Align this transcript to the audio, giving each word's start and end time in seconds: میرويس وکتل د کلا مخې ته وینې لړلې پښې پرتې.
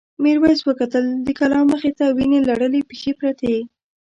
میرويس 0.23 0.59
وکتل 0.65 1.05
د 1.25 1.27
کلا 1.39 1.59
مخې 1.71 1.91
ته 1.97 2.05
وینې 2.17 2.39
لړلې 2.49 2.81
پښې 2.89 3.11
پرتې. 3.19 3.55